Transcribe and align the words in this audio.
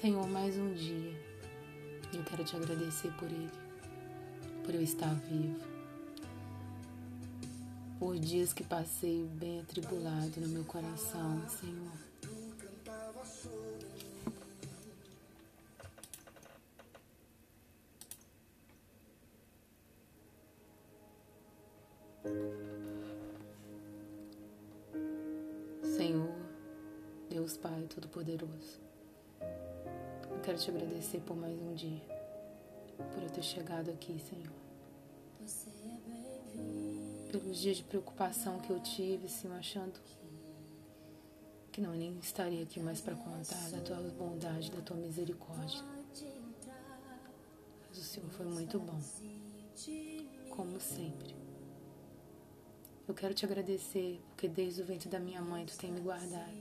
Senhor, 0.00 0.28
mais 0.28 0.56
um 0.56 0.72
dia. 0.74 1.12
Eu 2.14 2.22
quero 2.22 2.44
te 2.44 2.54
agradecer 2.54 3.10
por 3.14 3.26
ele, 3.26 3.50
por 4.64 4.72
eu 4.72 4.80
estar 4.80 5.12
vivo, 5.12 5.58
por 7.98 8.16
dias 8.16 8.52
que 8.52 8.62
passei 8.62 9.24
bem 9.24 9.58
atribulado 9.58 10.40
no 10.40 10.48
meu 10.50 10.62
coração, 10.62 11.42
Senhor. 11.48 11.90
Senhor, 25.82 26.36
Deus 27.28 27.56
Pai 27.56 27.84
Todo-Poderoso, 27.92 28.87
quero 30.48 30.58
te 30.58 30.70
agradecer 30.70 31.20
por 31.26 31.36
mais 31.36 31.60
um 31.60 31.74
dia, 31.74 32.00
por 32.96 33.22
eu 33.22 33.28
ter 33.28 33.42
chegado 33.42 33.90
aqui, 33.90 34.18
Senhor. 34.18 34.50
Pelos 37.30 37.58
dias 37.58 37.76
de 37.76 37.84
preocupação 37.84 38.58
que 38.60 38.70
eu 38.70 38.80
tive, 38.80 39.28
Senhor, 39.28 39.58
achando 39.58 40.00
que 41.70 41.82
não 41.82 41.92
nem 41.92 42.18
estaria 42.20 42.62
aqui 42.62 42.80
mais 42.80 42.98
para 42.98 43.14
contar 43.14 43.70
da 43.70 43.80
tua 43.82 43.96
bondade, 43.96 44.70
da 44.70 44.80
tua 44.80 44.96
misericórdia. 44.96 45.84
Mas 47.90 47.98
o 47.98 48.02
Senhor 48.02 48.30
foi 48.30 48.46
muito 48.46 48.78
bom, 48.78 48.98
como 50.48 50.80
sempre. 50.80 51.36
Eu 53.06 53.12
quero 53.12 53.34
te 53.34 53.44
agradecer 53.44 54.18
porque 54.28 54.48
desde 54.48 54.80
o 54.80 54.86
ventre 54.86 55.10
da 55.10 55.20
minha 55.20 55.42
mãe 55.42 55.66
tu 55.66 55.76
tem 55.76 55.92
me 55.92 56.00
guardado. 56.00 56.56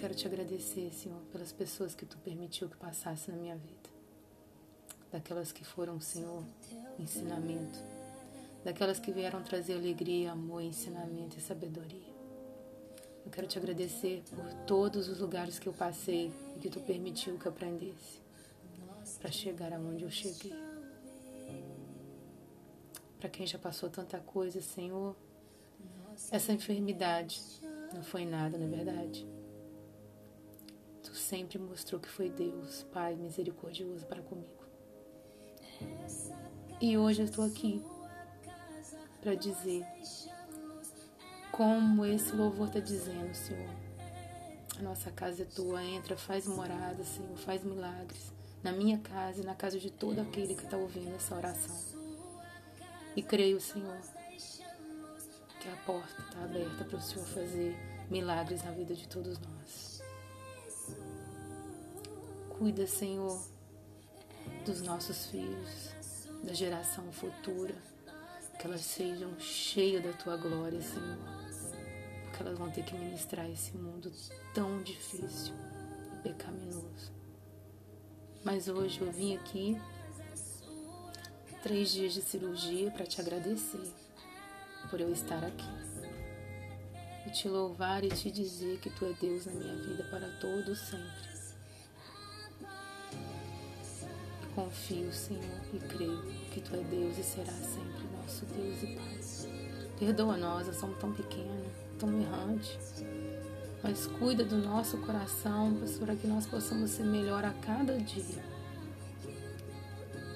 Quero 0.00 0.14
te 0.14 0.26
agradecer, 0.26 0.90
Senhor, 0.94 1.20
pelas 1.30 1.52
pessoas 1.52 1.94
que 1.94 2.06
tu 2.06 2.16
permitiu 2.18 2.70
que 2.70 2.76
passasse 2.78 3.30
na 3.30 3.36
minha 3.36 3.54
vida. 3.54 3.90
Daquelas 5.12 5.52
que 5.52 5.62
foram, 5.62 6.00
Senhor, 6.00 6.42
ensinamento. 6.98 7.78
Daquelas 8.64 8.98
que 8.98 9.12
vieram 9.12 9.42
trazer 9.42 9.74
alegria, 9.74 10.32
amor, 10.32 10.62
ensinamento 10.62 11.36
e 11.36 11.40
sabedoria. 11.42 12.14
Eu 13.26 13.30
quero 13.30 13.46
te 13.46 13.58
agradecer 13.58 14.22
por 14.34 14.50
todos 14.66 15.06
os 15.06 15.20
lugares 15.20 15.58
que 15.58 15.68
eu 15.68 15.72
passei 15.74 16.32
e 16.56 16.60
que 16.60 16.70
tu 16.70 16.80
permitiu 16.80 17.38
que 17.38 17.44
eu 17.44 17.52
aprendesse 17.52 18.20
para 19.20 19.30
chegar 19.30 19.72
aonde 19.74 20.04
eu 20.04 20.10
cheguei 20.10 20.70
para 23.20 23.28
quem 23.28 23.46
já 23.46 23.58
passou 23.58 23.90
tanta 23.90 24.18
coisa, 24.18 24.62
Senhor. 24.62 25.14
Essa 26.32 26.52
enfermidade 26.52 27.38
não 27.92 28.02
foi 28.02 28.24
nada, 28.24 28.56
não 28.56 28.66
é 28.66 28.70
verdade? 28.70 29.26
Sempre 31.12 31.58
mostrou 31.58 32.00
que 32.00 32.08
foi 32.08 32.30
Deus, 32.30 32.84
Pai 32.92 33.16
misericordioso 33.16 34.06
para 34.06 34.22
comigo. 34.22 34.64
E 36.80 36.96
hoje 36.96 37.22
eu 37.22 37.26
estou 37.26 37.44
aqui 37.44 37.84
para 39.20 39.34
dizer 39.34 39.84
como 41.52 42.06
esse 42.06 42.34
louvor 42.34 42.68
está 42.68 42.80
dizendo, 42.80 43.34
Senhor. 43.34 43.68
A 44.78 44.82
nossa 44.82 45.10
casa 45.10 45.42
é 45.42 45.44
tua, 45.44 45.84
entra, 45.84 46.16
faz 46.16 46.46
morada, 46.46 47.04
Senhor, 47.04 47.36
faz 47.36 47.62
milagres 47.62 48.32
na 48.62 48.72
minha 48.72 48.98
casa 48.98 49.40
e 49.40 49.44
na 49.44 49.54
casa 49.54 49.78
de 49.78 49.90
todo 49.90 50.20
aquele 50.20 50.54
que 50.54 50.64
está 50.64 50.76
ouvindo 50.76 51.14
essa 51.14 51.34
oração. 51.34 51.76
E 53.16 53.22
creio, 53.22 53.60
Senhor, 53.60 53.98
que 55.60 55.68
a 55.68 55.76
porta 55.84 56.22
está 56.22 56.44
aberta 56.44 56.84
para 56.84 56.96
o 56.96 57.00
Senhor 57.00 57.26
fazer 57.26 57.76
milagres 58.08 58.62
na 58.62 58.70
vida 58.70 58.94
de 58.94 59.08
todos 59.08 59.38
nós. 59.38 59.89
Cuida, 62.60 62.86
Senhor, 62.86 63.42
dos 64.66 64.82
nossos 64.82 65.24
filhos, 65.28 65.94
da 66.44 66.52
geração 66.52 67.10
futura, 67.10 67.74
que 68.58 68.66
elas 68.66 68.82
sejam 68.82 69.40
cheias 69.40 70.04
da 70.04 70.12
tua 70.12 70.36
glória, 70.36 70.78
Senhor, 70.82 71.16
porque 72.24 72.42
elas 72.42 72.58
vão 72.58 72.70
ter 72.70 72.84
que 72.84 72.94
ministrar 72.94 73.48
esse 73.48 73.74
mundo 73.78 74.12
tão 74.52 74.82
difícil 74.82 75.54
e 76.12 76.22
pecaminoso. 76.22 77.10
Mas 78.44 78.68
hoje 78.68 79.00
eu 79.00 79.10
vim 79.10 79.34
aqui 79.38 79.80
três 81.62 81.90
dias 81.90 82.12
de 82.12 82.20
cirurgia 82.20 82.90
para 82.90 83.06
te 83.06 83.22
agradecer 83.22 83.90
por 84.90 85.00
eu 85.00 85.10
estar 85.10 85.42
aqui. 85.42 85.64
E 87.26 87.30
te 87.30 87.48
louvar 87.48 88.04
e 88.04 88.10
te 88.10 88.30
dizer 88.30 88.78
que 88.80 88.90
tu 88.90 89.06
é 89.06 89.14
Deus 89.14 89.46
na 89.46 89.52
minha 89.52 89.76
vida 89.76 90.04
para 90.10 90.28
todos 90.38 90.78
sempre. 90.78 91.39
Confio, 94.54 95.12
Senhor, 95.12 95.60
e 95.72 95.78
creio 95.78 96.22
que 96.52 96.60
tu 96.60 96.74
é 96.74 96.82
Deus 96.82 97.18
e 97.18 97.22
será 97.22 97.52
sempre 97.52 98.06
nosso 98.16 98.44
Deus 98.46 98.82
e 98.82 98.86
Pai. 98.96 99.20
Perdoa 99.98 100.36
nós, 100.36 100.66
nós 100.66 100.76
somos 100.76 100.98
tão 100.98 101.12
pequenos, 101.12 101.72
tão 101.98 102.20
errantes. 102.20 103.04
Mas 103.82 104.06
cuida 104.06 104.44
do 104.44 104.56
nosso 104.56 104.98
coração, 104.98 105.76
para 105.98 106.14
que 106.14 106.26
nós 106.26 106.46
possamos 106.46 106.90
ser 106.90 107.04
melhor 107.04 107.44
a 107.44 107.52
cada 107.54 107.96
dia 107.98 108.60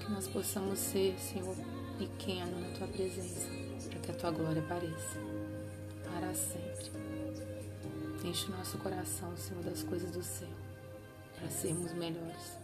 que 0.04 0.12
nós 0.12 0.28
possamos 0.28 0.78
ser, 0.78 1.18
Senhor, 1.18 1.56
pequeno 1.98 2.60
na 2.60 2.68
tua 2.76 2.86
presença, 2.86 3.48
para 3.88 3.98
que 4.00 4.10
a 4.10 4.14
tua 4.14 4.30
glória 4.30 4.60
apareça 4.60 5.18
para 6.04 6.34
sempre. 6.34 6.92
Enche 8.22 8.50
o 8.50 8.56
nosso 8.56 8.76
coração, 8.78 9.34
Senhor, 9.36 9.62
das 9.64 9.82
coisas 9.82 10.10
do 10.10 10.22
céu, 10.22 10.48
para 11.38 11.48
sermos 11.48 11.92
melhores. 11.94 12.63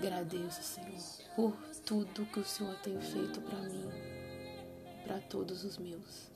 Agradeço, 0.00 0.62
Senhor, 0.62 0.98
por 1.36 1.54
tudo 1.84 2.24
que 2.32 2.40
o 2.40 2.44
Senhor 2.44 2.74
tem 2.76 2.98
feito 3.02 3.38
para 3.42 3.58
mim, 3.58 3.86
para 5.04 5.20
todos 5.20 5.62
os 5.62 5.76
meus. 5.76 6.30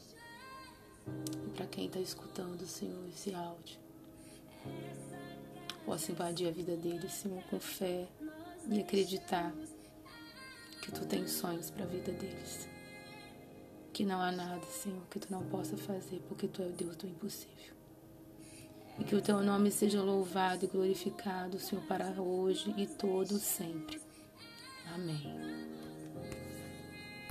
E 1.47 1.51
para 1.57 1.67
quem 1.69 1.87
está 1.87 1.99
escutando, 1.99 2.67
Senhor, 2.67 3.09
esse 3.09 3.35
áudio. 3.35 3.79
Posso 5.87 6.13
invadir 6.13 6.49
a 6.49 6.51
vida 6.51 6.77
deles, 6.77 7.11
Senhor, 7.11 7.43
com 7.45 7.59
fé, 7.59 8.07
e 8.69 8.81
acreditar 8.83 9.51
que 10.83 10.93
tu 10.93 11.07
tens 11.07 11.31
sonhos 11.31 11.71
para 11.71 11.85
a 11.85 11.89
vida 11.89 12.13
deles. 12.13 12.69
Que 13.95 14.05
não 14.05 14.21
há 14.21 14.31
nada, 14.31 14.67
Senhor, 14.67 15.07
que 15.07 15.19
tu 15.19 15.33
não 15.33 15.43
possa 15.49 15.75
fazer, 15.75 16.21
porque 16.29 16.49
tu 16.49 16.61
é 16.61 16.67
o 16.67 16.73
Deus 16.73 16.97
do 16.97 17.07
impossível. 17.07 17.75
E 18.99 19.05
que 19.05 19.17
o 19.17 19.21
teu 19.21 19.43
nome 19.43 19.71
seja 19.71 20.01
louvado 20.01 20.65
e 20.65 20.69
glorificado, 20.69 21.59
Senhor, 21.59 21.85
para 21.87 22.21
hoje 22.21 22.73
e 22.77 22.87
todo 22.87 23.39
sempre. 23.39 24.01
Amém. 24.95 25.74